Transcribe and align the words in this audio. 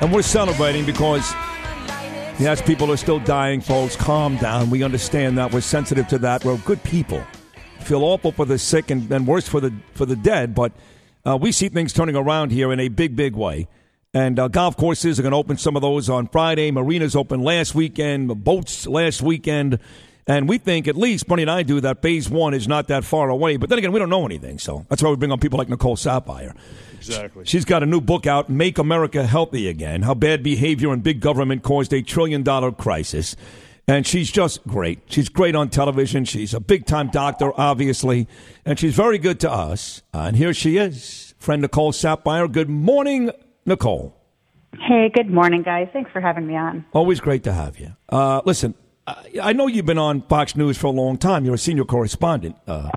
And 0.00 0.12
we're 0.12 0.22
celebrating 0.22 0.86
because, 0.86 1.32
yes, 2.38 2.62
people 2.62 2.92
are 2.92 2.96
still 2.96 3.18
dying, 3.18 3.60
folks. 3.60 3.96
Calm 3.96 4.36
down. 4.36 4.70
We 4.70 4.84
understand 4.84 5.36
that. 5.38 5.52
We're 5.52 5.60
sensitive 5.60 6.06
to 6.08 6.18
that. 6.18 6.44
We're 6.44 6.56
good 6.58 6.82
people. 6.84 7.22
Feel 7.80 8.04
awful 8.04 8.30
for 8.30 8.44
the 8.44 8.58
sick 8.58 8.90
and, 8.90 9.10
and 9.10 9.26
worse 9.26 9.48
for 9.48 9.60
the, 9.60 9.74
for 9.94 10.06
the 10.06 10.14
dead, 10.14 10.54
but 10.54 10.72
uh, 11.26 11.36
we 11.40 11.50
see 11.50 11.68
things 11.68 11.92
turning 11.92 12.16
around 12.16 12.52
here 12.52 12.72
in 12.72 12.78
a 12.78 12.88
big, 12.88 13.16
big 13.16 13.34
way. 13.34 13.66
And 14.14 14.38
uh, 14.38 14.48
golf 14.48 14.76
courses 14.76 15.18
are 15.18 15.22
going 15.22 15.32
to 15.32 15.38
open 15.38 15.58
some 15.58 15.76
of 15.76 15.82
those 15.82 16.08
on 16.08 16.28
Friday. 16.28 16.70
Marinas 16.70 17.16
open 17.16 17.42
last 17.42 17.74
weekend, 17.74 18.44
boats 18.44 18.86
last 18.86 19.20
weekend. 19.20 19.78
And 20.28 20.46
we 20.46 20.58
think, 20.58 20.86
at 20.86 20.96
least, 20.96 21.26
Bernie 21.26 21.42
and 21.42 21.50
I 21.50 21.62
do, 21.62 21.80
that 21.80 22.02
phase 22.02 22.28
one 22.28 22.52
is 22.52 22.68
not 22.68 22.88
that 22.88 23.02
far 23.02 23.30
away. 23.30 23.56
But 23.56 23.70
then 23.70 23.78
again, 23.78 23.92
we 23.92 23.98
don't 23.98 24.10
know 24.10 24.26
anything. 24.26 24.58
So 24.58 24.84
that's 24.90 25.02
why 25.02 25.08
we 25.08 25.16
bring 25.16 25.32
on 25.32 25.40
people 25.40 25.58
like 25.58 25.70
Nicole 25.70 25.96
Saphier. 25.96 26.54
Exactly. 26.98 27.46
She's 27.46 27.64
got 27.64 27.82
a 27.82 27.86
new 27.86 28.02
book 28.02 28.26
out, 28.26 28.50
Make 28.50 28.76
America 28.76 29.26
Healthy 29.26 29.68
Again 29.68 30.02
How 30.02 30.14
Bad 30.14 30.42
Behavior 30.42 30.92
and 30.92 31.02
Big 31.02 31.20
Government 31.20 31.62
Caused 31.62 31.94
a 31.94 32.02
Trillion 32.02 32.42
Dollar 32.42 32.72
Crisis. 32.72 33.36
And 33.86 34.06
she's 34.06 34.30
just 34.30 34.66
great. 34.66 35.00
She's 35.06 35.30
great 35.30 35.54
on 35.54 35.70
television. 35.70 36.26
She's 36.26 36.52
a 36.52 36.60
big 36.60 36.84
time 36.84 37.08
doctor, 37.08 37.58
obviously. 37.58 38.28
And 38.66 38.78
she's 38.78 38.94
very 38.94 39.16
good 39.16 39.40
to 39.40 39.50
us. 39.50 40.02
Uh, 40.12 40.18
and 40.18 40.36
here 40.36 40.52
she 40.52 40.76
is, 40.76 41.34
friend 41.38 41.62
Nicole 41.62 41.92
Saphier. 41.92 42.52
Good 42.52 42.68
morning, 42.68 43.30
Nicole. 43.64 44.14
Hey, 44.78 45.10
good 45.14 45.30
morning, 45.30 45.62
guys. 45.62 45.88
Thanks 45.94 46.10
for 46.10 46.20
having 46.20 46.46
me 46.46 46.54
on. 46.54 46.84
Always 46.92 47.20
great 47.20 47.44
to 47.44 47.52
have 47.52 47.80
you. 47.80 47.96
Uh, 48.10 48.42
listen, 48.44 48.74
I, 49.42 49.52
know 49.52 49.66
you've 49.66 49.86
been 49.86 49.98
on 49.98 50.22
Fox 50.22 50.56
News 50.56 50.76
for 50.76 50.88
a 50.88 50.90
long 50.90 51.16
time. 51.18 51.44
You're 51.44 51.54
a 51.54 51.58
senior 51.58 51.84
correspondent. 51.84 52.56
Uh, 52.66 52.90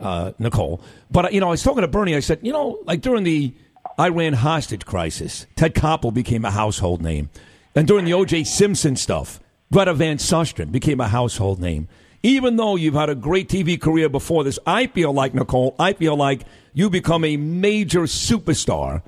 uh, 0.00 0.32
Nicole. 0.38 0.80
But, 1.10 1.32
you 1.32 1.40
know, 1.40 1.48
I 1.48 1.50
was 1.50 1.62
talking 1.62 1.80
to 1.82 1.88
Bernie. 1.88 2.14
I 2.14 2.20
said, 2.20 2.40
you 2.42 2.52
know, 2.52 2.78
like 2.84 3.00
during 3.00 3.24
the 3.24 3.52
Iran 3.98 4.32
hostage 4.34 4.84
crisis, 4.84 5.46
Ted 5.56 5.74
Koppel 5.74 6.14
became 6.14 6.44
a 6.44 6.50
household 6.50 7.02
name. 7.02 7.30
And 7.74 7.86
during 7.88 8.04
the 8.04 8.14
O.J. 8.14 8.44
Simpson 8.44 8.96
stuff, 8.96 9.40
Greta 9.72 9.94
Van 9.94 10.18
Susteren 10.18 10.70
became 10.72 11.00
a 11.00 11.08
household 11.08 11.60
name. 11.60 11.88
Even 12.22 12.56
though 12.56 12.76
you've 12.76 12.94
had 12.94 13.10
a 13.10 13.14
great 13.14 13.48
TV 13.48 13.80
career 13.80 14.08
before 14.08 14.42
this, 14.44 14.58
I 14.66 14.86
feel 14.88 15.12
like, 15.12 15.34
Nicole, 15.34 15.74
I 15.78 15.92
feel 15.92 16.16
like 16.16 16.42
you 16.74 16.90
become 16.90 17.24
a 17.24 17.36
major 17.36 18.02
superstar 18.02 19.02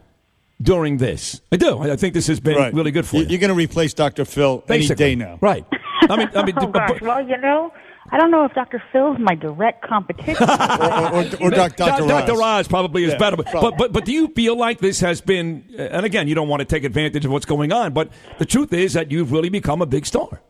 during 0.63 0.99
this. 0.99 1.41
I 1.51 1.57
do. 1.57 1.81
I 1.81 1.97
think 1.97 2.15
this 2.15 2.27
has 2.27 2.39
been 2.39 2.57
Right. 2.57 2.75
really 2.75 2.91
good 2.91 3.07
for 3.07 3.17
you. 3.17 3.27
You're 3.27 3.41
going 3.41 3.49
to 3.51 3.55
replace 3.55 3.95
Dr. 3.95 4.25
Phil 4.25 4.63
any 4.69 4.87
day 4.89 5.15
now. 5.15 5.39
Right. 5.41 5.65
I 6.09 6.17
mean, 6.17 6.29
I 6.35 6.45
mean, 6.45 6.55
Oh, 6.61 6.67
gosh. 6.69 7.01
Well, 7.01 7.27
you 7.27 7.37
know, 7.37 7.73
I 8.11 8.19
don't 8.19 8.31
know 8.31 8.45
if 8.45 8.53
Dr. 8.55 8.83
Phil's 8.93 9.19
my 9.19 9.35
direct 9.35 9.83
competition. 9.87 10.37
Or, 10.51 11.13
or, 11.15 11.25
or 11.43 11.51
Doc- 11.61 11.77
Dr. 11.77 12.07
Dr. 12.07 12.33
Ross. 12.33 12.39
Roz 12.41 12.69
probably 12.69 13.05
is 13.05 13.13
Yeah, 13.13 13.19
better. 13.19 13.37
But, 13.37 13.47
probably. 13.47 13.71
but 13.71 13.79
but 13.79 13.93
but 13.93 14.05
do 14.05 14.13
you 14.13 14.29
feel 14.29 14.57
like 14.57 14.79
this 14.81 15.01
has 15.01 15.21
been? 15.21 15.65
And 15.79 16.07
again, 16.07 16.27
you 16.29 16.35
don't 16.35 16.49
want 16.49 16.61
to 16.61 16.65
take 16.67 16.85
advantage 16.85 17.25
of 17.25 17.31
what's 17.33 17.47
going 17.47 17.73
on, 17.73 17.93
but 17.93 18.11
the 18.39 18.47
truth 18.47 18.73
is 18.73 18.95
that 18.95 19.11
you've 19.11 19.33
really 19.33 19.49
become 19.51 19.83
a 19.83 19.87
big 19.87 20.07
star. 20.07 20.41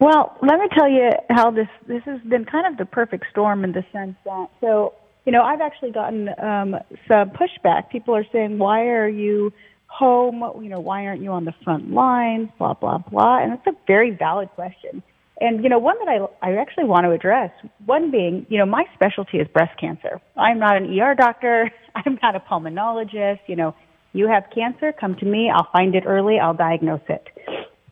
Well, 0.00 0.36
let 0.42 0.58
me 0.58 0.68
tell 0.76 0.88
you 0.88 1.10
how 1.30 1.50
this 1.50 1.68
this 1.86 2.02
has 2.04 2.20
been 2.22 2.44
kind 2.44 2.66
of 2.66 2.76
the 2.78 2.84
perfect 2.84 3.26
storm 3.30 3.64
in 3.64 3.72
the 3.72 3.84
sense 3.92 4.16
that 4.24 4.48
so 4.60 4.94
you 5.24 5.32
know 5.32 5.42
I've 5.42 5.60
actually 5.60 5.92
gotten 5.92 6.28
um, 6.42 6.76
some 7.08 7.30
pushback. 7.30 7.90
People 7.90 8.14
are 8.16 8.26
saying, 8.32 8.58
"Why 8.58 8.80
are 8.88 9.08
you 9.08 9.52
home? 9.98 10.42
You 10.62 10.70
know, 10.70 10.80
why 10.80 11.06
aren't 11.06 11.22
you 11.22 11.30
on 11.30 11.44
the 11.44 11.54
front 11.64 11.90
lines?" 11.92 12.48
Blah 12.58 12.74
blah 12.74 12.98
blah, 12.98 13.42
and 13.42 13.52
it's 13.52 13.66
a 13.66 13.76
very 13.86 14.10
valid 14.10 14.48
question. 14.54 15.02
And 15.40 15.62
you 15.62 15.68
know, 15.68 15.78
one 15.78 15.96
that 15.98 16.08
I 16.08 16.50
I 16.50 16.56
actually 16.56 16.84
want 16.84 17.04
to 17.04 17.10
address. 17.10 17.50
One 17.86 18.10
being, 18.10 18.46
you 18.48 18.58
know, 18.58 18.66
my 18.66 18.84
specialty 18.94 19.38
is 19.38 19.48
breast 19.48 19.78
cancer. 19.78 20.20
I'm 20.36 20.58
not 20.58 20.76
an 20.76 20.98
ER 20.98 21.14
doctor. 21.14 21.70
I'm 21.94 22.18
not 22.22 22.36
a 22.36 22.40
pulmonologist. 22.40 23.40
You 23.46 23.56
know, 23.56 23.74
you 24.12 24.28
have 24.28 24.44
cancer, 24.54 24.92
come 24.92 25.16
to 25.16 25.26
me. 25.26 25.50
I'll 25.54 25.68
find 25.72 25.94
it 25.94 26.04
early. 26.06 26.38
I'll 26.38 26.54
diagnose 26.54 27.06
it. 27.08 27.28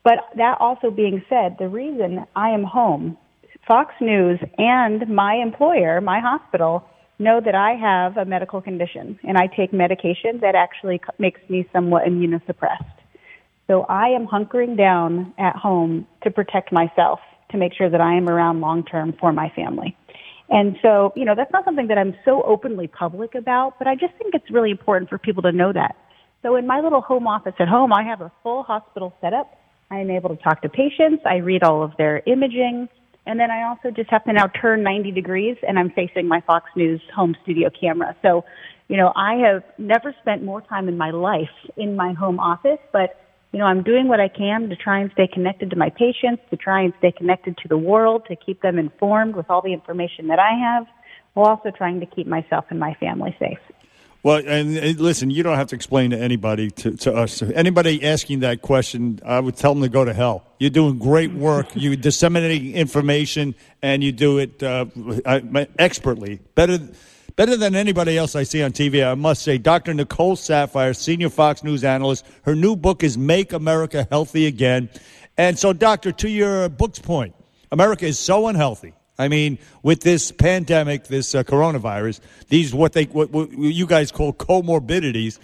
But 0.05 0.19
that 0.37 0.57
also 0.61 0.91
being 0.91 1.23
said, 1.29 1.57
the 1.59 1.69
reason 1.69 2.25
I 2.35 2.51
am 2.51 2.65
home, 2.65 3.19
Fox 3.67 3.93
News 4.01 4.41
and 4.59 5.09
my 5.09 5.35
employer, 5.35 6.01
my 6.01 6.21
hospital, 6.21 6.85
know 7.19 7.41
that 7.45 7.55
I 7.55 7.73
have 7.73 8.17
a 8.17 8.25
medical 8.25 8.61
condition 8.61 9.19
and 9.23 9.39
I 9.39 9.47
take 9.47 9.73
medication 9.73 10.41
that 10.41 10.55
actually 10.55 11.01
makes 11.19 11.41
me 11.49 11.69
somewhat 11.73 12.05
immunosuppressed. 12.05 12.99
So 13.67 13.83
I 13.89 14.09
am 14.09 14.27
hunkering 14.27 14.77
down 14.77 15.33
at 15.39 15.57
home 15.57 16.07
to 16.25 16.31
protect 16.31 16.73
myself, 16.73 17.21
to 17.51 17.57
make 17.57 17.75
sure 17.75 17.89
that 17.89 18.01
I 18.01 18.15
am 18.15 18.29
around 18.29 18.61
long 18.61 18.85
term 18.85 19.15
for 19.19 19.33
my 19.33 19.51
family. 19.51 19.97
And 20.49 20.77
so, 20.83 21.13
you 21.17 21.25
know, 21.25 21.35
that's 21.35 21.53
not 21.53 21.65
something 21.65 21.89
that 21.89 21.97
I'm 21.97 22.15
so 22.25 22.43
openly 22.43 22.87
public 22.87 23.35
about, 23.35 23.79
but 23.79 23.87
I 23.87 23.95
just 23.95 24.15
think 24.19 24.35
it's 24.35 24.51
really 24.51 24.71
important 24.71 25.09
for 25.09 25.17
people 25.17 25.43
to 25.45 25.53
know 25.53 25.73
that. 25.73 25.97
So 26.43 26.57
in 26.57 26.67
my 26.67 26.81
little 26.81 27.01
home 27.01 27.27
office 27.27 27.55
at 27.59 27.69
home, 27.69 27.93
I 27.93 28.03
have 28.03 28.21
a 28.21 28.31
full 28.43 28.63
hospital 28.65 29.15
setup. 29.21 29.59
I 29.91 30.01
am 30.01 30.11
able 30.11 30.29
to 30.31 30.37
talk 30.37 30.61
to 30.63 30.69
patients. 30.69 31.23
I 31.25 31.37
read 31.37 31.63
all 31.63 31.83
of 31.83 31.93
their 31.97 32.23
imaging. 32.27 32.89
And 33.27 33.39
then 33.39 33.51
I 33.51 33.69
also 33.69 33.91
just 33.91 34.11
have 34.11 34.25
to 34.25 34.33
now 34.33 34.49
turn 34.49 34.83
90 34.83 35.13
degrees 35.13 35.57
and 35.67 35.79
I'm 35.79 35.91
facing 35.91 36.27
my 36.27 36.41
Fox 36.41 36.71
News 36.75 37.01
home 37.15 37.37
studio 37.43 37.71
camera. 37.71 38.17
So, 38.23 38.45
you 38.89 38.97
know, 38.97 39.13
I 39.15 39.35
have 39.37 39.63
never 39.79 40.15
spent 40.21 40.43
more 40.43 40.61
time 40.61 40.89
in 40.89 40.99
my 40.99 41.11
life 41.11 41.55
in 41.77 41.95
my 41.95 42.13
home 42.13 42.41
office, 42.41 42.81
but 42.93 43.19
you 43.53 43.59
know, 43.59 43.67
I'm 43.67 43.83
doing 43.83 44.09
what 44.09 44.19
I 44.19 44.29
can 44.29 44.71
to 44.71 44.77
try 44.77 45.01
and 45.01 45.11
stay 45.13 45.29
connected 45.33 45.71
to 45.71 45.77
my 45.77 45.91
patients, 45.91 46.43
to 46.51 46.57
try 46.57 46.83
and 46.83 46.93
stay 46.99 47.13
connected 47.13 47.57
to 47.59 47.69
the 47.69 47.77
world, 47.77 48.25
to 48.29 48.37
keep 48.37 48.63
them 48.63 48.79
informed 48.79 49.37
with 49.37 49.51
all 49.51 49.61
the 49.61 49.75
information 49.75 50.29
that 50.29 50.39
I 50.39 50.59
have, 50.59 50.87
while 51.35 51.49
also 51.49 51.71
trying 51.71 52.01
to 52.01 52.07
keep 52.07 52.27
myself 52.27 52.65
and 52.71 52.81
my 52.81 52.95
family 52.95 53.37
safe. 53.39 53.59
Well, 54.25 54.37
and, 54.37 54.77
and 54.77 55.01
listen, 55.01 55.31
you 55.31 55.43
don't 55.43 55.57
have 55.57 55.67
to 55.69 55.75
explain 55.75 56.11
to 56.11 56.19
anybody, 56.19 56.71
to, 56.71 56.93
to 56.99 57.13
us. 57.13 57.43
Anybody 57.43 58.05
asking 58.05 58.41
that 58.41 58.63
question, 58.63 59.19
I 59.25 59.41
would 59.41 59.57
tell 59.57 59.75
them 59.75 59.83
to 59.83 59.89
go 59.89 60.05
to 60.05 60.15
hell. 60.15 60.47
You're 60.61 60.71
doing 60.71 60.99
great 60.99 61.33
work. 61.33 61.67
You're 61.75 61.97
disseminating 62.11 62.75
information, 62.75 63.57
and 63.83 64.05
you 64.05 64.13
do 64.13 64.39
it 64.39 64.63
uh, 64.63 64.87
expertly. 65.77 66.39
Better, 66.55 66.79
better 67.35 67.57
than 67.57 67.75
anybody 67.75 68.17
else 68.17 68.37
I 68.37 68.45
see 68.45 68.63
on 68.63 68.71
TV, 68.71 69.05
I 69.05 69.15
must 69.15 69.43
say. 69.43 69.59
Dr. 69.59 69.93
Nicole 69.93 70.37
Saphier, 70.37 70.95
senior 70.95 71.29
Fox 71.29 71.65
News 71.65 71.83
analyst. 71.83 72.25
Her 72.43 72.55
new 72.55 72.77
book 72.77 73.03
is 73.03 73.19
Make 73.19 73.53
America 73.53 74.07
Healthy 74.09 74.47
Again. 74.47 74.89
And 75.37 75.59
so, 75.59 75.73
Doctor, 75.73 76.13
to 76.13 76.29
your 76.29 76.69
book's 76.69 77.01
point, 77.01 77.35
America 77.73 78.07
is 78.07 78.21
so 78.21 78.47
unhealthy. 78.47 78.95
I 79.19 79.29
mean, 79.29 79.59
with 79.83 80.01
this 80.01 80.33
pandemic, 80.33 81.05
this 81.05 81.35
uh, 81.35 81.45
coronavirus, 81.45 82.21
these 82.49 82.75
what 82.75 82.93
they 82.93 83.05
what, 83.05 83.31
what 83.31 83.53
you 83.53 83.87
guys 83.87 84.11
call 84.11 84.33
comorbidities. 84.33 85.39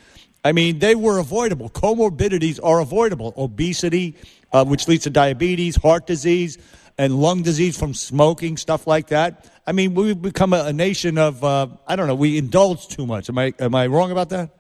I 0.44 0.52
mean, 0.52 0.78
they 0.78 0.94
were 0.94 1.18
avoidable. 1.18 1.68
Comorbidities 1.68 2.60
are 2.62 2.80
avoidable. 2.80 3.34
Obesity, 3.36 4.14
uh, 4.52 4.64
which 4.64 4.88
leads 4.88 5.04
to 5.04 5.10
diabetes, 5.10 5.76
heart 5.76 6.06
disease, 6.06 6.58
and 6.96 7.20
lung 7.20 7.42
disease 7.42 7.78
from 7.78 7.92
smoking, 7.92 8.56
stuff 8.56 8.86
like 8.86 9.08
that. 9.08 9.50
I 9.66 9.72
mean, 9.72 9.94
we've 9.94 10.20
become 10.20 10.52
a, 10.52 10.64
a 10.64 10.72
nation 10.72 11.18
of 11.18 11.44
uh, 11.44 11.68
I 11.86 11.96
don't 11.96 12.06
know. 12.06 12.14
We 12.14 12.38
indulge 12.38 12.88
too 12.88 13.06
much. 13.06 13.28
Am 13.28 13.38
I 13.38 13.52
am 13.58 13.74
I 13.74 13.86
wrong 13.86 14.10
about 14.10 14.30
that? 14.30 14.50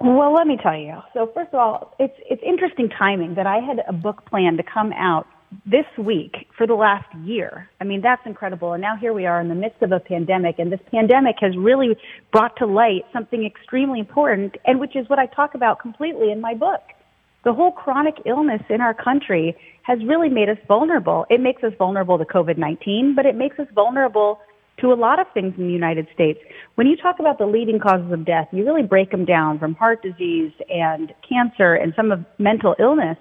Well, 0.00 0.34
let 0.34 0.46
me 0.46 0.58
tell 0.62 0.76
you. 0.76 1.00
So 1.12 1.30
first 1.34 1.48
of 1.52 1.60
all, 1.60 1.94
it's 1.98 2.18
it's 2.28 2.42
interesting 2.42 2.88
timing 2.88 3.34
that 3.34 3.46
I 3.46 3.58
had 3.58 3.82
a 3.86 3.92
book 3.92 4.24
plan 4.26 4.56
to 4.56 4.62
come 4.62 4.92
out 4.94 5.26
this 5.66 5.86
week 5.98 6.46
for 6.56 6.66
the 6.66 6.74
last 6.74 7.06
year. 7.24 7.68
I 7.80 7.84
mean, 7.84 8.00
that's 8.00 8.22
incredible. 8.26 8.72
And 8.72 8.80
now 8.80 8.96
here 8.96 9.12
we 9.12 9.26
are 9.26 9.40
in 9.40 9.48
the 9.48 9.54
midst 9.54 9.82
of 9.82 9.92
a 9.92 10.00
pandemic 10.00 10.58
and 10.58 10.70
this 10.72 10.80
pandemic 10.90 11.36
has 11.40 11.56
really 11.56 11.96
brought 12.32 12.56
to 12.56 12.66
light 12.66 13.04
something 13.12 13.44
extremely 13.44 14.00
important 14.00 14.56
and 14.64 14.80
which 14.80 14.96
is 14.96 15.08
what 15.08 15.18
I 15.18 15.26
talk 15.26 15.54
about 15.54 15.80
completely 15.80 16.30
in 16.30 16.40
my 16.40 16.54
book. 16.54 16.82
The 17.44 17.52
whole 17.52 17.72
chronic 17.72 18.14
illness 18.24 18.62
in 18.70 18.80
our 18.80 18.94
country 18.94 19.56
has 19.82 19.98
really 20.04 20.30
made 20.30 20.48
us 20.48 20.56
vulnerable. 20.66 21.26
It 21.28 21.40
makes 21.40 21.62
us 21.62 21.72
vulnerable 21.78 22.16
to 22.16 22.24
COVID-19, 22.24 23.14
but 23.14 23.26
it 23.26 23.36
makes 23.36 23.58
us 23.58 23.66
vulnerable 23.74 24.40
to 24.80 24.92
a 24.92 24.94
lot 24.94 25.20
of 25.20 25.26
things 25.34 25.54
in 25.56 25.66
the 25.66 25.72
United 25.72 26.08
States. 26.14 26.40
When 26.74 26.86
you 26.86 26.96
talk 26.96 27.20
about 27.20 27.38
the 27.38 27.46
leading 27.46 27.78
causes 27.78 28.10
of 28.10 28.24
death, 28.24 28.48
you 28.50 28.64
really 28.64 28.82
break 28.82 29.10
them 29.10 29.24
down 29.24 29.58
from 29.58 29.74
heart 29.74 30.02
disease 30.02 30.52
and 30.68 31.12
cancer 31.28 31.74
and 31.74 31.92
some 31.94 32.10
of 32.10 32.24
mental 32.38 32.74
illness. 32.78 33.18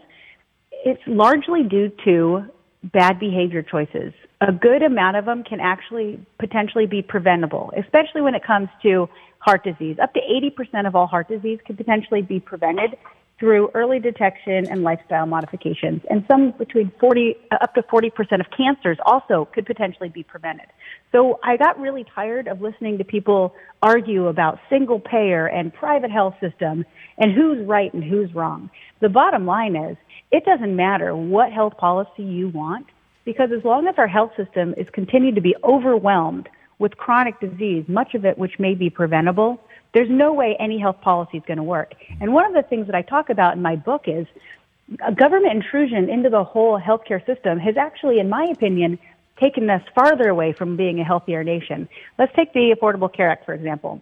It's 0.86 1.02
largely 1.08 1.64
due 1.64 1.92
to 2.04 2.46
bad 2.84 3.20
behavior 3.20 3.64
choices. 3.64 4.14
A 4.42 4.52
good 4.52 4.84
amount 4.84 5.16
of 5.16 5.24
them 5.26 5.44
can 5.44 5.62
actually 5.62 6.20
potentially 6.38 6.86
be 6.86 7.02
preventable, 7.02 7.72
especially 7.78 8.22
when 8.22 8.36
it 8.36 8.44
comes 8.46 8.68
to 8.82 9.08
heart 9.40 9.64
disease. 9.64 9.98
Up 10.02 10.14
to 10.14 10.20
80% 10.20 10.86
of 10.86 10.96
all 10.96 11.08
heart 11.08 11.30
disease 11.30 11.60
could 11.66 11.78
potentially 11.78 12.22
be 12.22 12.42
prevented 12.42 12.98
through 13.44 13.70
early 13.74 14.00
detection 14.00 14.66
and 14.72 14.84
lifestyle 14.84 15.26
modifications. 15.26 16.02
And 16.10 16.24
some 16.32 16.52
between 16.52 16.94
40, 16.98 17.36
uh, 17.52 17.58
up 17.62 17.76
to 17.76 17.82
40% 17.82 18.08
of 18.40 18.46
cancers 18.56 18.98
also 19.06 19.50
could 19.54 19.66
potentially 19.66 20.08
be 20.08 20.24
prevented. 20.24 20.68
So 21.12 21.42
I 21.44 21.58
got 21.58 21.78
really 21.78 22.06
tired 22.16 22.48
of 22.48 22.62
listening 22.62 23.00
to 23.00 23.04
people 23.04 23.54
argue 23.82 24.28
about 24.28 24.60
single 24.70 24.98
payer 24.98 25.46
and 25.46 25.74
private 25.74 26.10
health 26.10 26.36
system 26.40 26.86
and 27.18 27.34
who's 27.34 27.68
right 27.68 27.94
and 27.94 28.02
who's 28.02 28.34
wrong. 28.34 28.70
The 29.02 29.10
bottom 29.10 29.46
line 29.46 29.76
is 29.76 29.98
it 30.32 30.46
doesn't 30.46 30.74
matter 30.74 31.14
what 31.14 31.52
health 31.52 31.76
policy 31.76 32.24
you 32.24 32.48
want 32.48 32.86
because 33.26 33.50
as 33.54 33.66
long 33.66 33.88
as 33.88 33.96
our 33.98 34.08
health 34.08 34.32
system 34.38 34.74
is 34.78 34.88
continued 34.94 35.36
to 35.36 35.42
be 35.42 35.54
overwhelmed 35.66 36.48
with 36.80 36.96
chronic 36.96 37.42
disease, 37.42 37.84
much 37.90 38.14
of 38.14 38.24
it 38.24 38.38
which 38.38 38.54
may 38.58 38.74
be 38.74 38.90
preventable, 38.90 39.60
There's 39.94 40.10
no 40.10 40.34
way 40.34 40.56
any 40.60 40.80
health 40.80 41.02
policy 41.02 41.38
is 41.38 41.44
going 41.46 41.58
to 41.58 41.64
work. 41.64 41.94
And 42.20 42.34
one 42.34 42.46
of 42.46 42.54
the 42.54 42.68
things 42.68 42.88
that 42.88 42.96
I 42.96 43.04
talk 43.04 43.30
about 43.30 43.56
in 43.56 43.62
my 43.62 43.76
book 43.76 44.04
is 44.08 44.26
uh, 45.04 45.12
government 45.12 45.54
intrusion 45.54 46.10
into 46.10 46.30
the 46.30 46.44
whole 46.44 46.80
healthcare 46.80 47.24
system 47.26 47.60
has 47.60 47.78
actually, 47.78 48.20
in 48.20 48.30
my 48.30 48.46
opinion, 48.46 48.98
taken 49.40 49.70
us 49.70 49.82
farther 49.96 50.30
away 50.30 50.54
from 50.54 50.76
being 50.78 51.00
a 51.00 51.04
healthier 51.04 51.44
nation. 51.44 51.88
Let's 52.18 52.34
take 52.36 52.54
the 52.54 52.76
Affordable 52.76 53.14
Care 53.14 53.30
Act, 53.30 53.46
for 53.46 53.54
example. 53.54 54.02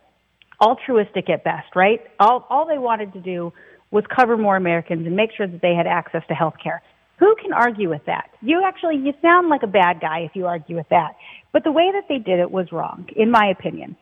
Altruistic 0.60 1.30
at 1.30 1.44
best, 1.44 1.76
right? 1.76 2.02
All, 2.20 2.46
all 2.50 2.66
they 2.66 2.78
wanted 2.78 3.14
to 3.14 3.20
do 3.20 3.52
was 3.92 4.04
cover 4.16 4.38
more 4.38 4.56
Americans 4.56 5.06
and 5.06 5.16
make 5.16 5.32
sure 5.36 5.48
that 5.48 5.62
they 5.62 5.76
had 5.76 5.88
access 5.88 6.24
to 6.28 6.34
health 6.34 6.56
care. 6.64 6.82
Who 7.20 7.36
can 7.36 7.54
argue 7.54 7.90
with 7.90 8.06
that? 8.06 8.30
You 8.42 8.64
actually, 8.66 8.98
you 8.98 9.14
sound 9.22 9.50
like 9.50 9.64
a 9.64 9.68
bad 9.68 10.00
guy 10.00 10.20
if 10.20 10.36
you 10.36 10.48
argue 10.48 10.76
with 10.76 10.90
that. 10.90 11.16
But 11.52 11.64
the 11.64 11.72
way 11.72 11.92
that 11.94 12.06
they 12.08 12.18
did 12.18 12.40
it 12.40 12.50
was 12.50 12.72
wrong, 12.72 13.08
in 13.16 13.30
my 13.30 13.48
opinion. 13.48 13.96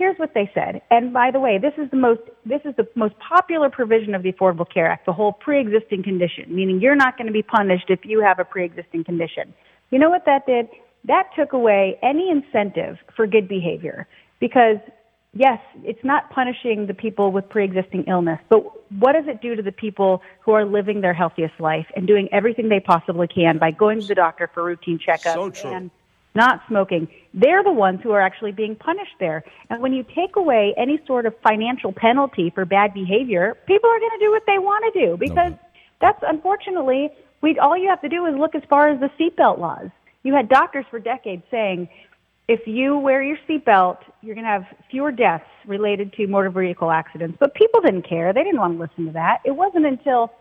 Here's 0.00 0.16
what 0.16 0.32
they 0.32 0.50
said. 0.54 0.80
And 0.90 1.12
by 1.12 1.30
the 1.30 1.38
way, 1.38 1.58
this 1.58 1.74
is 1.76 1.90
the 1.90 1.98
most, 1.98 2.22
this 2.46 2.62
is 2.64 2.74
the 2.76 2.88
most 2.94 3.14
popular 3.18 3.68
provision 3.68 4.14
of 4.14 4.22
the 4.22 4.32
Affordable 4.32 4.64
Care 4.66 4.90
Act, 4.90 5.04
the 5.04 5.12
whole 5.12 5.34
pre-existing 5.34 6.02
condition, 6.02 6.46
meaning 6.48 6.80
you're 6.80 6.96
not 6.96 7.18
going 7.18 7.26
to 7.26 7.34
be 7.34 7.42
punished 7.42 7.90
if 7.90 8.00
you 8.04 8.22
have 8.22 8.38
a 8.38 8.44
pre-existing 8.46 9.04
condition. 9.04 9.52
You 9.90 9.98
know 9.98 10.08
what 10.08 10.24
that 10.24 10.46
did? 10.46 10.70
That 11.04 11.24
took 11.36 11.52
away 11.52 11.98
any 12.02 12.30
incentive 12.30 12.96
for 13.14 13.26
good 13.26 13.46
behavior 13.46 14.08
because 14.38 14.78
yes, 15.34 15.60
it's 15.84 16.02
not 16.02 16.30
punishing 16.30 16.86
the 16.86 16.94
people 16.94 17.30
with 17.30 17.46
pre-existing 17.50 18.04
illness, 18.08 18.40
but 18.48 18.60
what 18.98 19.12
does 19.12 19.28
it 19.28 19.42
do 19.42 19.54
to 19.54 19.60
the 19.60 19.70
people 19.70 20.22
who 20.40 20.52
are 20.52 20.64
living 20.64 21.02
their 21.02 21.12
healthiest 21.12 21.60
life 21.60 21.86
and 21.94 22.06
doing 22.06 22.26
everything 22.32 22.70
they 22.70 22.80
possibly 22.80 23.28
can 23.28 23.58
by 23.58 23.70
going 23.70 24.00
to 24.00 24.06
the 24.06 24.14
doctor 24.14 24.50
for 24.54 24.64
routine 24.64 24.98
checkups 24.98 25.58
so 25.58 25.68
and 25.68 25.90
not 26.34 26.60
smoking? 26.68 27.08
They're 27.34 27.62
the 27.62 27.72
ones 27.72 28.00
who 28.02 28.12
are 28.12 28.20
actually 28.20 28.52
being 28.52 28.76
punished 28.76 29.14
there. 29.18 29.44
And 29.68 29.82
when 29.82 29.92
you 29.92 30.04
take 30.04 30.36
away 30.36 30.74
any 30.76 31.00
sort 31.06 31.26
of 31.26 31.34
financial 31.42 31.92
penalty 31.92 32.50
for 32.50 32.64
bad 32.64 32.94
behavior, 32.94 33.56
people 33.66 33.90
are 33.90 33.98
going 33.98 34.18
to 34.18 34.24
do 34.24 34.30
what 34.30 34.42
they 34.46 34.58
want 34.58 34.92
to 34.92 35.06
do 35.06 35.16
because 35.16 35.52
that's 36.00 36.22
unfortunately 36.26 37.10
we 37.40 37.58
all 37.58 37.76
you 37.76 37.88
have 37.88 38.00
to 38.02 38.08
do 38.08 38.26
is 38.26 38.34
look 38.36 38.54
as 38.54 38.62
far 38.68 38.88
as 38.88 39.00
the 39.00 39.10
seatbelt 39.18 39.58
laws. 39.58 39.90
You 40.22 40.34
had 40.34 40.48
doctors 40.48 40.84
for 40.90 40.98
decades 40.98 41.42
saying 41.50 41.88
if 42.48 42.66
you 42.66 42.98
wear 42.98 43.22
your 43.22 43.38
seatbelt, 43.48 43.98
you're 44.22 44.34
going 44.34 44.44
to 44.44 44.50
have 44.50 44.66
fewer 44.90 45.12
deaths 45.12 45.44
related 45.66 46.12
to 46.14 46.26
motor 46.26 46.50
vehicle 46.50 46.90
accidents. 46.90 47.36
But 47.38 47.54
people 47.54 47.80
didn't 47.80 48.02
care. 48.02 48.32
They 48.32 48.42
didn't 48.42 48.58
want 48.58 48.74
to 48.74 48.80
listen 48.80 49.06
to 49.06 49.12
that. 49.12 49.38
It 49.44 49.52
wasn't 49.52 49.86
until 49.86 50.32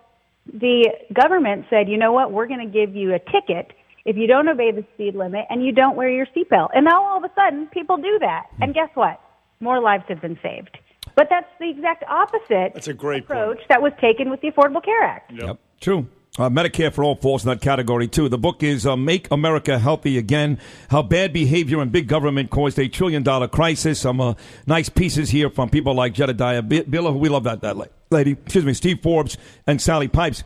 the 0.52 0.90
government 1.14 1.68
said, 1.70 1.88
you 1.88 1.98
know 1.98 2.12
what, 2.12 2.32
we're 2.32 2.48
going 2.48 2.66
to 2.66 2.74
give 2.74 2.96
you 2.96 3.14
a 3.14 3.20
ticket 3.20 3.74
if 4.10 4.18
you 4.18 4.28
don't 4.28 4.48
obey 4.50 4.72
the 4.72 4.84
speed 4.94 5.14
limit 5.16 5.46
and 5.50 5.64
you 5.66 5.72
don't 5.72 5.96
wear 5.96 6.10
your 6.10 6.26
seatbelt. 6.36 6.70
And 6.74 6.84
now 6.86 6.98
all 7.04 7.18
of 7.18 7.24
a 7.24 7.32
sudden, 7.36 7.68
people 7.68 7.98
do 7.98 8.18
that. 8.20 8.48
And 8.62 8.74
guess 8.74 8.90
what? 8.96 9.22
More 9.60 9.80
lives 9.80 10.06
have 10.10 10.22
been 10.22 10.40
saved. 10.42 10.78
But 11.16 11.28
that's 11.30 11.50
the 11.60 11.70
exact 11.70 12.04
opposite 12.10 12.74
That's 12.74 12.88
a 12.88 12.94
great 12.94 13.24
approach 13.24 13.58
point. 13.58 13.68
that 13.70 13.82
was 13.82 13.94
taken 14.02 14.30
with 14.30 14.42
the 14.42 14.50
Affordable 14.52 14.84
Care 14.84 15.04
Act. 15.04 15.32
Yep. 15.34 15.60
True. 15.82 16.08
Uh, 16.38 16.50
Medicare 16.50 16.94
for 16.94 17.04
All 17.04 17.16
falls 17.16 17.44
in 17.44 17.50
that 17.50 17.60
category, 17.62 18.08
too. 18.08 18.30
The 18.30 18.38
book 18.38 18.64
is 18.64 18.86
uh, 18.86 18.96
Make 18.96 19.30
America 19.32 19.78
Healthy 19.78 20.18
Again 20.18 20.60
How 20.90 21.02
Bad 21.02 21.34
Behavior 21.34 21.82
and 21.82 21.92
Big 21.92 22.08
Government 22.08 22.50
Caused 22.50 22.80
a 22.80 22.88
Trillion 22.88 23.24
Dollar 23.24 23.48
Crisis. 23.50 24.00
Some 24.00 24.22
uh, 24.22 24.36
nice 24.66 24.88
pieces 24.88 25.30
here 25.32 25.50
from 25.50 25.70
people 25.70 25.94
like 25.94 26.14
Jedediah 26.14 26.62
B- 26.62 26.84
Bila, 26.84 27.12
who 27.12 27.18
we 27.20 27.28
love 27.30 27.44
that, 27.44 27.62
that 27.62 27.76
lady, 28.12 28.32
excuse 28.32 28.64
me, 28.64 28.74
Steve 28.74 29.02
Forbes 29.02 29.38
and 29.68 29.82
Sally 29.82 30.08
Pipes. 30.08 30.44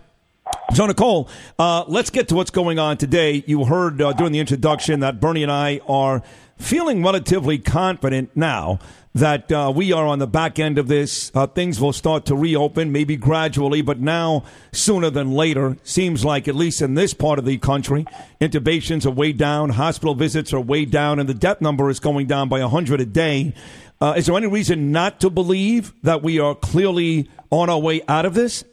So, 0.71 0.88
Nicole, 0.88 1.30
uh, 1.60 1.83
let's 1.88 2.10
get 2.10 2.30
to 2.30 2.36
what's 2.36 2.50
going 2.50 2.80
on 2.80 2.98
today. 2.98 3.44
You 3.45 3.65
heard 3.65 4.01
uh, 4.01 4.13
during 4.13 4.33
the 4.33 4.39
introduction 4.39 5.01
that 5.01 5.19
Bernie 5.19 5.44
and 5.44 5.51
I 5.51 5.81
are 5.88 6.24
feeling 6.57 7.04
relatively 7.04 7.60
confident 7.60 8.31
now 8.36 8.80
that 9.13 9.51
uh, 9.51 9.71
we 9.75 9.92
are 9.92 10.07
on 10.07 10.18
the 10.18 10.25
back 10.25 10.57
end 10.57 10.80
of 10.80 10.88
this. 10.88 11.31
Uh, 11.36 11.45
things 11.45 11.80
will 11.80 11.94
start 11.94 12.25
to 12.25 12.36
reopen, 12.36 12.92
maybe 12.92 13.15
gradually, 13.15 13.83
but 13.83 14.00
now 14.00 14.44
sooner 14.71 15.12
than 15.12 15.31
later. 15.31 15.77
Seems 15.83 16.25
like, 16.25 16.48
at 16.48 16.56
least 16.56 16.81
in 16.81 16.95
this 16.95 17.13
part 17.13 17.38
of 17.38 17.45
the 17.45 17.59
country, 17.59 18.07
intubations 18.42 19.06
are 19.06 19.12
way 19.12 19.31
down, 19.31 19.69
hospital 19.71 20.16
visits 20.16 20.54
are 20.54 20.62
way 20.62 20.86
down, 20.86 21.19
and 21.19 21.30
the 21.30 21.36
death 21.36 21.62
number 21.62 21.92
is 21.92 22.00
going 22.00 22.25
down 22.25 22.50
by 22.50 22.59
100 22.62 23.00
a 23.00 23.06
day. 23.06 23.54
Uh, 24.01 24.16
is 24.18 24.25
there 24.25 24.36
any 24.36 24.48
reason 24.48 24.92
not 24.92 25.19
to 25.19 25.30
believe 25.30 25.94
that 26.01 26.24
we 26.24 26.39
are 26.39 26.56
clearly 26.56 27.30
on 27.51 27.69
our 27.69 27.80
way 27.80 28.01
out 28.07 28.25
of 28.25 28.33
this? 28.33 28.63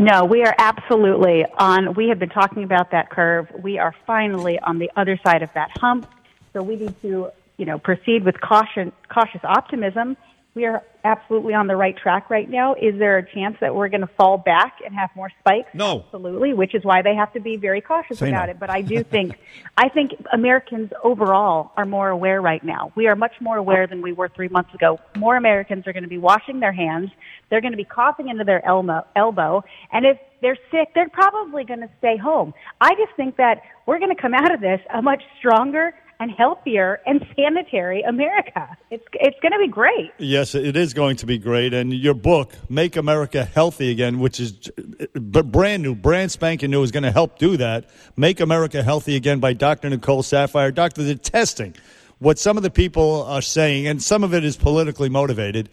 No, 0.00 0.24
we 0.24 0.42
are 0.44 0.54
absolutely 0.56 1.44
on. 1.58 1.92
We 1.92 2.08
have 2.08 2.18
been 2.18 2.30
talking 2.30 2.64
about 2.64 2.90
that 2.90 3.10
curve. 3.10 3.48
We 3.62 3.78
are 3.78 3.94
finally 4.06 4.58
on 4.60 4.78
the 4.78 4.90
other 4.96 5.20
side 5.22 5.42
of 5.42 5.50
that 5.54 5.76
hump. 5.76 6.10
So 6.54 6.62
we 6.62 6.76
need 6.76 6.98
to, 7.02 7.28
you 7.58 7.66
know, 7.66 7.78
proceed 7.78 8.24
with 8.24 8.40
caution, 8.40 8.92
cautious 9.12 9.42
optimism. 9.44 10.16
We 10.54 10.64
are 10.66 10.82
absolutely 11.04 11.54
on 11.54 11.68
the 11.68 11.76
right 11.76 11.96
track 11.96 12.28
right 12.28 12.50
now. 12.50 12.74
Is 12.74 12.98
there 12.98 13.18
a 13.18 13.34
chance 13.34 13.56
that 13.60 13.74
we're 13.74 13.88
going 13.88 14.00
to 14.00 14.10
fall 14.18 14.36
back 14.36 14.78
and 14.84 14.92
have 14.94 15.10
more 15.14 15.30
spikes? 15.38 15.68
No. 15.74 16.00
Absolutely, 16.06 16.54
which 16.54 16.74
is 16.74 16.84
why 16.84 17.02
they 17.02 17.14
have 17.14 17.32
to 17.34 17.40
be 17.40 17.56
very 17.56 17.80
cautious 17.80 18.18
Say 18.18 18.30
about 18.30 18.46
no. 18.46 18.52
it. 18.52 18.58
But 18.58 18.68
I 18.68 18.82
do 18.82 19.04
think, 19.04 19.38
I 19.76 19.88
think 19.88 20.10
Americans 20.32 20.90
overall 21.04 21.70
are 21.76 21.86
more 21.86 22.08
aware 22.08 22.40
right 22.42 22.64
now. 22.64 22.90
We 22.96 23.06
are 23.06 23.14
much 23.14 23.34
more 23.40 23.58
aware 23.58 23.86
than 23.86 24.02
we 24.02 24.12
were 24.12 24.28
three 24.28 24.48
months 24.48 24.74
ago. 24.74 24.98
More 25.16 25.36
Americans 25.36 25.86
are 25.86 25.92
going 25.92 26.02
to 26.02 26.08
be 26.08 26.18
washing 26.18 26.58
their 26.58 26.72
hands. 26.72 27.10
They're 27.48 27.60
going 27.60 27.72
to 27.72 27.78
be 27.78 27.84
coughing 27.84 28.28
into 28.28 28.42
their 28.42 28.64
elmo, 28.66 29.06
elbow. 29.14 29.62
And 29.92 30.04
if 30.04 30.18
they're 30.40 30.58
sick, 30.72 30.88
they're 30.94 31.08
probably 31.08 31.64
going 31.64 31.80
to 31.80 31.90
stay 31.98 32.16
home. 32.16 32.54
I 32.80 32.94
just 32.94 33.14
think 33.16 33.36
that 33.36 33.62
we're 33.86 33.98
going 33.98 34.14
to 34.14 34.20
come 34.20 34.34
out 34.34 34.52
of 34.52 34.60
this 34.60 34.80
a 34.92 35.00
much 35.00 35.22
stronger 35.38 35.94
and 36.20 36.30
healthier 36.30 37.00
and 37.06 37.26
sanitary 37.34 38.02
America. 38.02 38.68
It's, 38.90 39.04
it's 39.14 39.38
going 39.40 39.52
to 39.52 39.58
be 39.58 39.68
great. 39.68 40.12
Yes, 40.18 40.54
it 40.54 40.76
is 40.76 40.92
going 40.92 41.16
to 41.16 41.26
be 41.26 41.38
great. 41.38 41.72
And 41.72 41.92
your 41.92 42.12
book, 42.12 42.52
Make 42.68 42.96
America 42.96 43.44
Healthy 43.44 43.90
Again, 43.90 44.20
which 44.20 44.38
is 44.38 44.52
brand 45.14 45.82
new, 45.82 45.94
brand 45.94 46.30
spanking 46.30 46.70
new, 46.70 46.82
is 46.82 46.92
going 46.92 47.04
to 47.04 47.10
help 47.10 47.38
do 47.38 47.56
that. 47.56 47.88
Make 48.16 48.40
America 48.40 48.82
Healthy 48.82 49.16
Again 49.16 49.40
by 49.40 49.54
Dr. 49.54 49.88
Nicole 49.88 50.22
Saphier. 50.22 50.74
Doctor, 50.74 51.02
the 51.02 51.14
testing, 51.16 51.74
what 52.18 52.38
some 52.38 52.58
of 52.58 52.62
the 52.62 52.70
people 52.70 53.24
are 53.24 53.42
saying, 53.42 53.86
and 53.86 54.02
some 54.02 54.22
of 54.22 54.34
it 54.34 54.44
is 54.44 54.58
politically 54.58 55.08
motivated. 55.08 55.70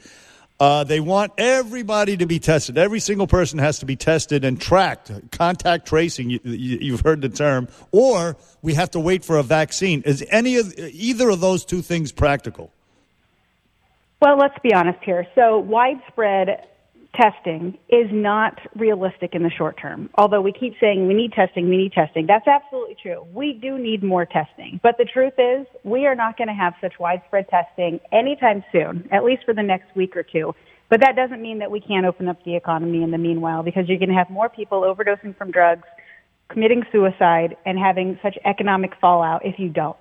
Uh, 0.60 0.84
they 0.84 1.00
want 1.00 1.32
everybody 1.38 2.18
to 2.18 2.26
be 2.26 2.40
tested. 2.40 2.78
Every 2.78 3.00
single 3.00 3.28
person 3.28 3.60
has 3.60 3.80
to 3.80 3.86
be 3.86 3.96
tested 3.96 4.44
and 4.44 4.60
tracked. 4.60 5.12
Contact 5.32 5.88
tracing, 5.88 6.32
you, 6.32 6.40
you, 6.44 6.78
you've 6.82 7.02
heard 7.02 7.22
the 7.22 7.30
term. 7.30 7.68
Or 7.92 8.38
we 8.64 8.74
have 8.74 8.90
to 8.92 9.00
wait 9.00 9.24
for 9.24 9.38
a 9.38 9.44
vaccine. 9.44 10.02
Is 10.02 10.26
any 10.30 10.58
of 10.58 10.74
either 10.78 11.30
of 11.30 11.42
those 11.42 11.64
two 11.64 11.84
things 11.84 12.12
practical? 12.12 12.72
Well, 14.20 14.38
let's 14.38 14.58
be 14.64 14.74
honest 14.74 14.98
here. 15.04 15.28
So 15.36 15.60
widespread 15.60 16.66
testing 17.14 17.78
is 17.90 18.08
not 18.12 18.60
realistic 18.76 19.34
in 19.34 19.44
the 19.44 19.50
short 19.50 19.78
term. 19.80 20.10
Although 20.16 20.42
we 20.42 20.52
keep 20.52 20.74
saying 20.80 21.08
we 21.08 21.14
need 21.14 21.34
testing, 21.34 21.70
we 21.70 21.78
need 21.78 21.94
testing. 21.94 22.28
That's 22.28 22.48
absolutely 22.48 22.96
true. 23.02 23.26
We 23.34 23.54
do 23.54 23.78
need 23.78 24.04
more 24.04 24.26
testing. 24.26 24.80
But 24.84 24.98
the 24.98 25.06
truth 25.06 25.34
is, 25.38 25.66
we 25.84 26.06
are 26.06 26.16
not 26.16 26.38
going 26.38 26.48
to 26.48 26.54
have 26.54 26.74
such 26.82 27.00
widespread 27.00 27.48
testing 27.50 28.00
anytime 28.12 28.64
soon, 28.72 29.08
at 29.12 29.24
least 29.24 29.44
for 29.46 29.54
the 29.54 29.64
next 29.64 29.96
week 29.96 30.16
or 30.16 30.24
two. 30.24 30.54
But 30.90 31.02
that 31.02 31.16
doesn't 31.16 31.42
mean 31.42 31.60
that 31.60 31.72
we 31.72 31.82
can't 31.82 32.06
open 32.06 32.28
up 32.28 32.44
the 32.46 32.56
economy 32.56 33.04
in 33.04 33.12
the 33.12 33.18
meanwhile 33.18 33.64
because 33.64 33.88
you're 33.88 34.00
going 34.00 34.10
to 34.10 34.16
have 34.16 34.30
more 34.30 34.50
people 34.50 34.82
overdosing 34.82 35.38
from 35.38 35.52
drugs, 35.52 35.88
committing 36.50 36.84
suicide, 36.92 37.58
and 37.66 37.78
having 37.78 38.18
such 38.24 38.38
economic 38.46 38.92
fallout 39.02 39.46
if 39.46 39.60
you 39.60 39.70
don't. 39.70 39.98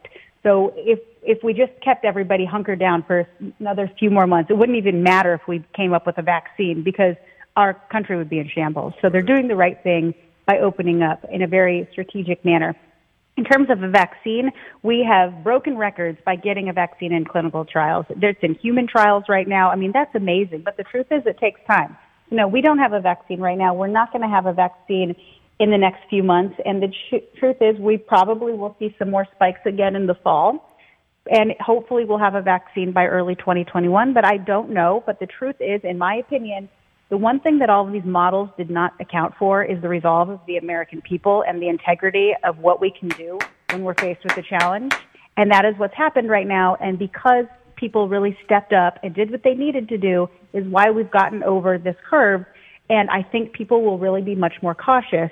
So 0.47 0.73
if 0.77 1.01
if 1.23 1.43
we 1.43 1.55
just 1.55 1.73
kept 1.83 2.05
everybody 2.05 2.45
hunkered 2.45 2.79
down 2.79 3.03
for 3.03 3.27
another 3.59 3.91
few 3.99 4.11
more 4.11 4.29
months, 4.29 4.49
it 4.49 4.57
wouldn't 4.57 4.79
even 4.79 5.03
matter 5.03 5.35
if 5.35 5.41
we 5.49 5.65
came 5.75 5.93
up 5.93 6.07
with 6.07 6.19
a 6.19 6.23
vaccine 6.23 6.85
because 6.85 7.17
our 7.57 7.75
country 7.91 8.17
would 8.17 8.31
be 8.31 8.39
in 8.39 8.49
shambles. 8.49 8.93
So 9.03 9.09
they're 9.11 9.23
doing 9.23 9.49
the 9.49 9.57
right 9.57 9.83
thing 9.83 10.15
by 10.47 10.61
opening 10.61 11.03
up 11.03 11.25
in 11.33 11.43
a 11.43 11.49
very 11.49 11.89
strategic 11.91 12.45
manner. 12.45 12.77
In 13.37 13.43
terms 13.45 13.71
of 13.71 13.83
a 13.83 13.89
vaccine, 13.89 14.53
we 14.85 15.05
have 15.05 15.43
broken 15.43 15.77
records 15.77 16.19
by 16.25 16.37
getting 16.37 16.69
a 16.69 16.73
vaccine 16.73 17.13
in 17.13 17.25
clinical 17.25 17.65
trials. 17.65 18.07
It's 18.09 18.39
in 18.43 18.55
human 18.55 18.87
trials 18.87 19.25
right 19.29 19.49
now. 19.49 19.71
I 19.71 19.77
mean, 19.77 19.91
that's 19.93 20.15
amazing. 20.15 20.63
But 20.65 20.77
the 20.77 20.85
truth 20.85 21.07
is, 21.11 21.23
it 21.27 21.39
takes 21.39 21.61
time. 21.67 21.97
You 22.31 22.37
know, 22.37 22.47
we 22.47 22.61
don't 22.61 22.79
have 22.79 22.93
a 22.93 23.01
vaccine 23.01 23.41
right 23.41 23.59
now. 23.59 23.75
We're 23.75 23.89
not 23.89 24.13
going 24.13 24.23
to 24.23 24.29
have 24.29 24.47
a 24.47 24.53
vaccine 24.53 25.17
in 25.59 25.71
the 25.71 25.79
next 25.79 26.01
few 26.11 26.23
months. 26.23 26.57
And 26.65 26.83
the 26.83 26.93
tr- 27.09 27.39
truth 27.39 27.57
is, 27.61 27.79
we 27.79 27.97
probably 27.97 28.53
will 28.53 28.77
see 28.79 28.95
some 28.99 29.11
more 29.11 29.27
spikes 29.35 29.61
again 29.65 29.97
in 29.97 30.07
the 30.07 30.15
fall. 30.15 30.77
And 31.29 31.55
hopefully 31.59 32.05
we'll 32.05 32.19
have 32.19 32.35
a 32.35 32.43
vaccine 32.43 32.93
by 32.93 33.07
early 33.07 33.35
2021, 33.35 34.13
but 34.13 34.25
I 34.25 34.37
don't 34.37 34.71
know. 34.71 35.03
But 35.07 35.19
the 35.19 35.27
truth 35.27 35.57
is, 35.61 35.81
in 35.83 35.99
my 35.99 36.17
opinion, 36.17 36.69
the 37.09 37.17
one 37.17 37.41
thing 37.41 37.59
that 37.61 37.71
all 37.71 37.87
of 37.87 37.93
these 37.93 38.05
models 38.05 38.51
did 38.57 38.71
not 38.71 38.93
account 39.01 39.35
for 39.39 39.65
is 39.65 39.81
the 39.81 39.89
resolve 39.89 40.29
of 40.29 40.41
the 40.47 40.57
American 40.57 41.01
people 41.01 41.45
and 41.47 41.61
the 41.61 41.69
integrity 41.69 42.33
of 42.45 42.59
what 42.59 42.81
we 42.81 42.91
can 42.91 43.09
do 43.11 43.39
when 43.71 43.83
we're 43.83 43.95
faced 43.95 44.25
with 44.25 44.37
a 44.37 44.43
challenge. 44.43 44.93
And 45.37 45.51
that 45.51 45.65
is 45.65 45.75
what's 45.79 45.95
happened 45.95 46.31
right 46.31 46.47
now. 46.47 46.77
And 46.81 46.99
because 46.99 47.45
people 47.77 48.09
really 48.09 48.37
stepped 48.45 48.73
up 48.73 48.99
and 49.03 49.15
did 49.15 49.31
what 49.31 49.43
they 49.43 49.55
needed 49.55 49.89
to 49.91 49.99
do 49.99 50.29
is 50.53 50.67
why 50.67 50.91
we've 50.91 51.11
gotten 51.11 51.43
over 51.43 51.79
this 51.79 51.97
curve. 52.09 52.45
And 52.89 53.11
I 53.11 53.23
think 53.23 53.53
people 53.53 53.83
will 53.83 53.99
really 53.99 54.23
be 54.23 54.35
much 54.35 54.55
more 54.63 54.75
cautious 54.75 55.31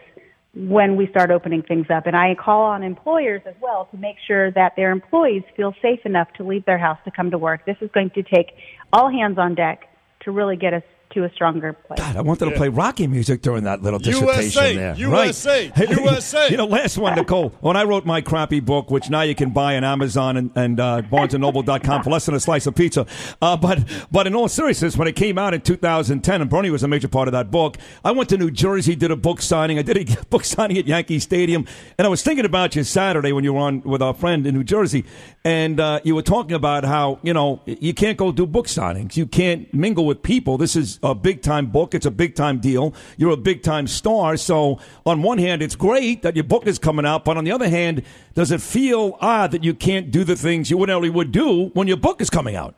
when 0.54 0.96
we 0.96 1.08
start 1.08 1.30
opening 1.30 1.62
things 1.62 1.86
up. 1.90 2.06
And 2.06 2.16
I 2.16 2.34
call 2.34 2.62
on 2.62 2.82
employers 2.82 3.42
as 3.46 3.54
well 3.60 3.88
to 3.90 3.96
make 3.96 4.16
sure 4.26 4.50
that 4.52 4.74
their 4.76 4.92
employees 4.92 5.42
feel 5.56 5.74
safe 5.82 6.00
enough 6.04 6.28
to 6.34 6.44
leave 6.44 6.64
their 6.64 6.78
house 6.78 6.98
to 7.04 7.10
come 7.10 7.30
to 7.32 7.38
work. 7.38 7.66
This 7.66 7.76
is 7.80 7.90
going 7.92 8.10
to 8.10 8.22
take 8.22 8.54
all 8.92 9.10
hands 9.10 9.38
on 9.38 9.54
deck 9.54 9.88
to 10.20 10.30
really 10.30 10.56
get 10.56 10.72
us 10.72 10.82
to 11.14 11.24
a 11.24 11.32
stronger 11.32 11.72
place. 11.72 11.98
God, 11.98 12.16
I 12.16 12.20
wanted 12.20 12.46
to 12.46 12.56
play 12.56 12.68
Rocky 12.68 13.06
music 13.06 13.40
during 13.40 13.64
that 13.64 13.82
little 13.82 13.98
dissertation 13.98 14.42
USA, 14.42 14.76
there. 14.76 14.94
USA, 14.96 15.70
right. 15.76 15.90
USA. 15.90 16.50
you 16.50 16.56
know, 16.56 16.66
last 16.66 16.98
one, 16.98 17.14
Nicole. 17.14 17.52
When 17.64 17.76
I 17.76 17.84
wrote 17.84 18.04
my 18.04 18.20
crappy 18.20 18.60
book, 18.60 18.90
which 18.90 19.08
now 19.08 19.22
you 19.22 19.34
can 19.34 19.50
buy 19.50 19.76
on 19.76 19.84
Amazon 19.84 20.36
and, 20.36 20.50
and 20.54 20.78
uh, 20.78 21.02
BarnesandNoble.com 21.10 22.02
for 22.02 22.10
less 22.10 22.26
than 22.26 22.34
a 22.34 22.40
slice 22.40 22.66
of 22.66 22.74
pizza. 22.74 23.06
Uh, 23.40 23.56
but 23.56 23.78
but 24.10 24.26
in 24.26 24.34
all 24.34 24.48
seriousness, 24.48 24.96
when 24.96 25.08
it 25.08 25.16
came 25.16 25.38
out 25.38 25.54
in 25.54 25.60
2010, 25.60 26.40
and 26.40 26.50
Bernie 26.50 26.70
was 26.70 26.82
a 26.82 26.88
major 26.88 27.08
part 27.08 27.28
of 27.28 27.32
that 27.32 27.50
book, 27.50 27.78
I 28.04 28.10
went 28.10 28.28
to 28.30 28.36
New 28.36 28.50
Jersey, 28.50 28.96
did 28.96 29.10
a 29.10 29.16
book 29.16 29.40
signing. 29.40 29.78
I 29.78 29.82
did 29.82 29.96
a 29.96 30.24
book 30.30 30.44
signing 30.44 30.76
at 30.76 30.86
Yankee 30.86 31.20
Stadium, 31.20 31.66
and 31.96 32.06
I 32.06 32.10
was 32.10 32.22
thinking 32.22 32.44
about 32.44 32.76
you 32.76 32.84
Saturday 32.84 33.32
when 33.32 33.44
you 33.44 33.54
were 33.54 33.60
on 33.60 33.80
with 33.82 34.02
our 34.02 34.14
friend 34.14 34.46
in 34.46 34.54
New 34.54 34.64
Jersey, 34.64 35.04
and 35.44 35.80
uh, 35.80 36.00
you 36.04 36.14
were 36.14 36.22
talking 36.22 36.54
about 36.54 36.84
how 36.84 37.18
you 37.22 37.32
know 37.32 37.62
you 37.66 37.94
can't 37.94 38.18
go 38.18 38.32
do 38.32 38.46
book 38.46 38.66
signings, 38.66 39.16
you 39.16 39.26
can't 39.26 39.72
mingle 39.72 40.04
with 40.04 40.22
people. 40.22 40.58
This 40.58 40.76
is 40.76 40.98
a 41.04 41.14
big 41.14 41.42
time 41.42 41.66
book. 41.66 41.94
It's 41.94 42.06
a 42.06 42.10
big 42.10 42.34
time 42.34 42.58
deal. 42.58 42.94
You're 43.16 43.32
a 43.32 43.36
big 43.36 43.62
time 43.62 43.86
star. 43.86 44.36
So 44.36 44.80
on 45.06 45.22
one 45.22 45.38
hand, 45.38 45.62
it's 45.62 45.76
great 45.76 46.22
that 46.22 46.34
your 46.34 46.44
book 46.44 46.66
is 46.66 46.78
coming 46.78 47.06
out, 47.06 47.24
but 47.24 47.36
on 47.36 47.44
the 47.44 47.52
other 47.52 47.68
hand, 47.68 48.02
does 48.34 48.50
it 48.50 48.60
feel 48.60 49.16
odd 49.20 49.52
that 49.52 49.62
you 49.62 49.74
can't 49.74 50.10
do 50.10 50.24
the 50.24 50.36
things 50.36 50.70
you 50.70 50.78
ordinarily 50.78 51.10
would 51.10 51.30
do 51.30 51.70
when 51.74 51.86
your 51.86 51.96
book 51.96 52.20
is 52.20 52.30
coming 52.30 52.56
out? 52.56 52.74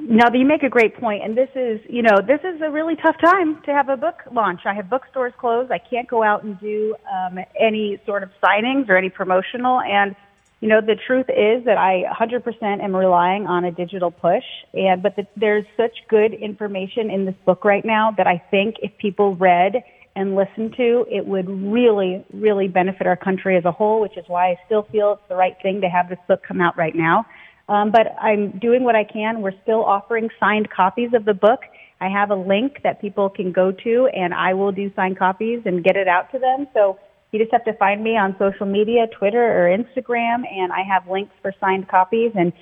Now, 0.00 0.32
you 0.32 0.46
make 0.46 0.62
a 0.62 0.68
great 0.68 0.96
point, 0.96 1.24
and 1.24 1.36
this 1.36 1.48
is, 1.56 1.80
you 1.88 2.02
know, 2.02 2.18
this 2.24 2.40
is 2.44 2.60
a 2.62 2.70
really 2.70 2.94
tough 2.96 3.16
time 3.20 3.60
to 3.62 3.72
have 3.72 3.88
a 3.88 3.96
book 3.96 4.22
launch. 4.32 4.60
I 4.64 4.72
have 4.74 4.88
bookstores 4.88 5.32
closed. 5.38 5.72
I 5.72 5.78
can't 5.78 6.08
go 6.08 6.22
out 6.22 6.44
and 6.44 6.58
do 6.60 6.94
um, 7.12 7.38
any 7.58 8.00
sort 8.06 8.22
of 8.22 8.30
signings 8.42 8.88
or 8.88 8.96
any 8.96 9.10
promotional, 9.10 9.80
and 9.80 10.14
you 10.60 10.68
know, 10.68 10.80
the 10.80 10.96
truth 11.06 11.26
is 11.28 11.64
that 11.66 11.78
I 11.78 12.02
100% 12.12 12.82
am 12.82 12.94
relying 12.94 13.46
on 13.46 13.64
a 13.64 13.70
digital 13.70 14.10
push, 14.10 14.42
and 14.74 15.02
but 15.02 15.14
the, 15.14 15.26
there's 15.36 15.64
such 15.76 15.96
good 16.08 16.34
information 16.34 17.10
in 17.10 17.26
this 17.26 17.36
book 17.46 17.64
right 17.64 17.84
now 17.84 18.12
that 18.16 18.26
I 18.26 18.42
think 18.50 18.76
if 18.82 18.90
people 18.98 19.36
read 19.36 19.74
and 20.16 20.34
listened 20.34 20.74
to, 20.76 21.06
it 21.08 21.24
would 21.24 21.48
really, 21.48 22.24
really 22.32 22.66
benefit 22.66 23.06
our 23.06 23.16
country 23.16 23.56
as 23.56 23.64
a 23.64 23.70
whole. 23.70 24.00
Which 24.00 24.16
is 24.16 24.24
why 24.26 24.50
I 24.50 24.56
still 24.66 24.82
feel 24.90 25.12
it's 25.12 25.28
the 25.28 25.36
right 25.36 25.56
thing 25.62 25.80
to 25.82 25.88
have 25.88 26.08
this 26.08 26.18
book 26.26 26.42
come 26.46 26.60
out 26.60 26.76
right 26.76 26.94
now. 26.94 27.24
Um, 27.68 27.92
but 27.92 28.16
I'm 28.20 28.58
doing 28.58 28.82
what 28.82 28.96
I 28.96 29.04
can. 29.04 29.42
We're 29.42 29.60
still 29.62 29.84
offering 29.84 30.28
signed 30.40 30.70
copies 30.70 31.10
of 31.14 31.24
the 31.24 31.34
book. 31.34 31.60
I 32.00 32.08
have 32.08 32.30
a 32.30 32.34
link 32.34 32.80
that 32.82 33.00
people 33.00 33.28
can 33.28 33.52
go 33.52 33.70
to, 33.70 34.08
and 34.12 34.34
I 34.34 34.54
will 34.54 34.72
do 34.72 34.90
signed 34.96 35.18
copies 35.18 35.62
and 35.66 35.84
get 35.84 35.96
it 35.96 36.08
out 36.08 36.32
to 36.32 36.38
them. 36.38 36.66
So 36.74 36.98
you 37.30 37.38
just 37.38 37.52
have 37.52 37.64
to 37.64 37.74
find 37.74 38.02
me 38.02 38.16
on 38.16 38.34
social 38.38 38.66
media, 38.66 39.06
Twitter 39.18 39.42
or 39.42 39.76
Instagram, 39.76 40.44
and 40.50 40.72
I 40.72 40.82
have 40.82 41.08
links 41.08 41.32
for 41.42 41.52
signed 41.60 41.88
copies. 41.88 42.32
And, 42.34 42.52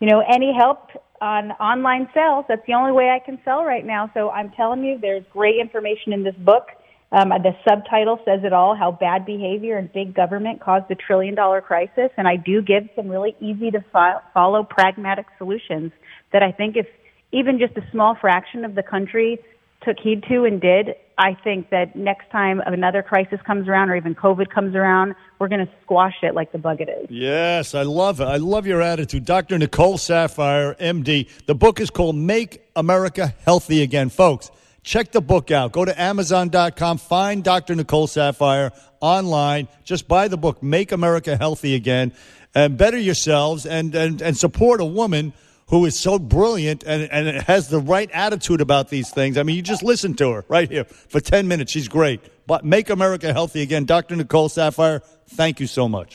you 0.00 0.08
know, 0.08 0.20
any 0.20 0.52
help 0.52 0.90
on 1.20 1.52
online 1.52 2.08
sales, 2.12 2.44
that's 2.48 2.66
the 2.66 2.74
only 2.74 2.92
way 2.92 3.10
I 3.10 3.24
can 3.24 3.38
sell 3.44 3.64
right 3.64 3.84
now. 3.84 4.10
So 4.14 4.30
I'm 4.30 4.50
telling 4.50 4.84
you, 4.84 4.98
there's 5.00 5.24
great 5.32 5.60
information 5.60 6.12
in 6.12 6.24
this 6.24 6.34
book. 6.36 6.68
Um, 7.12 7.28
the 7.28 7.52
subtitle 7.66 8.18
says 8.24 8.40
it 8.42 8.52
all, 8.52 8.74
how 8.74 8.90
bad 8.90 9.24
behavior 9.24 9.78
and 9.78 9.92
big 9.92 10.12
government 10.12 10.60
caused 10.60 10.88
the 10.88 10.96
trillion 10.96 11.36
dollar 11.36 11.60
crisis. 11.60 12.10
And 12.16 12.26
I 12.26 12.34
do 12.36 12.60
give 12.60 12.88
some 12.96 13.08
really 13.08 13.36
easy 13.40 13.70
to 13.70 13.84
fo- 13.92 14.20
follow 14.34 14.64
pragmatic 14.64 15.26
solutions 15.38 15.92
that 16.32 16.42
I 16.42 16.50
think 16.50 16.76
if 16.76 16.86
even 17.32 17.58
just 17.58 17.76
a 17.76 17.90
small 17.92 18.16
fraction 18.20 18.64
of 18.64 18.74
the 18.74 18.82
country 18.82 19.38
took 19.86 19.98
heed 19.98 20.24
to 20.28 20.44
and 20.44 20.60
did, 20.60 20.96
I 21.16 21.34
think 21.42 21.70
that 21.70 21.96
next 21.96 22.30
time 22.30 22.60
another 22.66 23.02
crisis 23.02 23.40
comes 23.46 23.68
around 23.68 23.88
or 23.88 23.96
even 23.96 24.14
COVID 24.14 24.50
comes 24.50 24.74
around, 24.74 25.14
we're 25.38 25.48
going 25.48 25.64
to 25.64 25.72
squash 25.82 26.16
it 26.22 26.34
like 26.34 26.52
the 26.52 26.58
bug 26.58 26.80
it 26.80 26.90
is. 26.90 27.06
Yes, 27.08 27.74
I 27.74 27.82
love 27.82 28.20
it. 28.20 28.24
I 28.24 28.36
love 28.36 28.66
your 28.66 28.82
attitude. 28.82 29.24
Dr. 29.24 29.56
Nicole 29.56 29.96
Saphier, 29.96 30.76
MD. 30.78 31.28
The 31.46 31.54
book 31.54 31.80
is 31.80 31.88
called 31.88 32.16
Make 32.16 32.62
America 32.74 33.34
Healthy 33.44 33.82
Again. 33.82 34.10
Folks, 34.10 34.50
check 34.82 35.12
the 35.12 35.22
book 35.22 35.50
out. 35.50 35.72
Go 35.72 35.86
to 35.86 35.98
Amazon.com, 35.98 36.98
find 36.98 37.42
Dr. 37.42 37.74
Nicole 37.74 38.08
Saphier 38.08 38.72
online. 39.00 39.68
Just 39.84 40.08
buy 40.08 40.28
the 40.28 40.36
book, 40.36 40.62
Make 40.62 40.92
America 40.92 41.36
Healthy 41.36 41.74
Again, 41.74 42.12
and 42.54 42.76
better 42.76 42.98
yourselves 42.98 43.64
and, 43.64 43.94
and, 43.94 44.20
and 44.20 44.36
support 44.36 44.82
a 44.82 44.84
woman– 44.84 45.32
who 45.68 45.84
is 45.84 45.98
so 45.98 46.18
brilliant 46.18 46.84
and, 46.84 47.10
and 47.10 47.42
has 47.42 47.68
the 47.68 47.80
right 47.80 48.10
attitude 48.12 48.60
about 48.60 48.88
these 48.88 49.10
things. 49.10 49.36
I 49.36 49.42
mean, 49.42 49.56
you 49.56 49.62
just 49.62 49.82
listen 49.82 50.14
to 50.14 50.30
her 50.32 50.44
right 50.48 50.70
here 50.70 50.84
for 50.84 51.20
10 51.20 51.48
minutes. 51.48 51.72
She's 51.72 51.88
great. 51.88 52.20
But 52.46 52.64
Make 52.64 52.90
America 52.90 53.32
Healthy 53.32 53.62
Again. 53.62 53.84
Dr. 53.84 54.14
Nicole 54.14 54.48
Saphier, 54.48 55.02
thank 55.30 55.58
you 55.58 55.66
so 55.66 55.88
much. 55.88 56.14